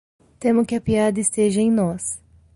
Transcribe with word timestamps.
Temo 0.39 0.65
que 0.65 0.73
a 0.73 0.81
piada 0.81 1.19
esteja 1.19 1.61
em 1.61 1.69
nós. 1.69 2.19